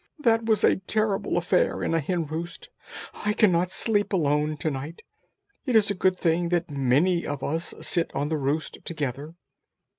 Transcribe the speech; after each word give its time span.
"That 0.17 0.45
was 0.47 0.63
a 0.63 0.77
terrible 0.77 1.37
affair 1.37 1.83
in 1.83 1.93
a 1.93 1.99
hen 1.99 2.25
roost. 2.25 2.71
I 3.23 3.33
cannot 3.33 3.69
sleep 3.69 4.13
alone 4.13 4.57
to 4.57 4.71
night. 4.71 5.03
It 5.67 5.75
is 5.75 5.91
a 5.91 5.93
good 5.93 6.17
thing 6.17 6.49
that 6.49 6.71
many 6.71 7.23
of 7.27 7.43
us 7.43 7.75
sit 7.81 8.09
on 8.15 8.29
the 8.29 8.37
roost 8.39 8.79
together." 8.83 9.35